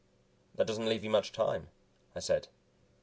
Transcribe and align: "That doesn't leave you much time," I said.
"That 0.55 0.65
doesn't 0.65 0.87
leave 0.89 1.03
you 1.03 1.11
much 1.11 1.31
time," 1.31 1.67
I 2.15 2.21
said. 2.21 2.47